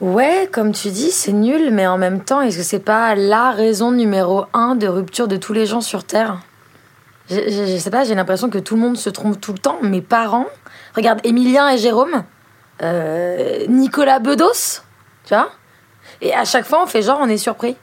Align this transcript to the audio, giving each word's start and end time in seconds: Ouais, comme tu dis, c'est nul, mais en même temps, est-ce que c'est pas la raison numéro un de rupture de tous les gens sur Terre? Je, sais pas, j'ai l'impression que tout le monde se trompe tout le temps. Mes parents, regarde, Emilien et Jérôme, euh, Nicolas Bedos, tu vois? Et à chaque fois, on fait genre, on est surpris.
Ouais, 0.00 0.48
comme 0.52 0.72
tu 0.72 0.90
dis, 0.90 1.10
c'est 1.10 1.32
nul, 1.32 1.70
mais 1.72 1.86
en 1.86 1.96
même 1.96 2.22
temps, 2.22 2.42
est-ce 2.42 2.58
que 2.58 2.62
c'est 2.62 2.78
pas 2.78 3.14
la 3.14 3.50
raison 3.50 3.92
numéro 3.92 4.44
un 4.52 4.74
de 4.74 4.86
rupture 4.86 5.26
de 5.26 5.36
tous 5.36 5.54
les 5.54 5.64
gens 5.64 5.80
sur 5.80 6.04
Terre? 6.04 6.40
Je, 7.30 7.78
sais 7.78 7.90
pas, 7.90 8.04
j'ai 8.04 8.14
l'impression 8.14 8.50
que 8.50 8.58
tout 8.58 8.74
le 8.74 8.82
monde 8.82 8.98
se 8.98 9.08
trompe 9.08 9.40
tout 9.40 9.52
le 9.52 9.58
temps. 9.58 9.78
Mes 9.82 10.02
parents, 10.02 10.46
regarde, 10.94 11.20
Emilien 11.24 11.70
et 11.70 11.78
Jérôme, 11.78 12.24
euh, 12.82 13.66
Nicolas 13.68 14.18
Bedos, 14.18 14.82
tu 15.24 15.34
vois? 15.34 15.50
Et 16.20 16.34
à 16.34 16.44
chaque 16.44 16.66
fois, 16.66 16.82
on 16.82 16.86
fait 16.86 17.02
genre, 17.02 17.18
on 17.20 17.28
est 17.28 17.38
surpris. 17.38 17.76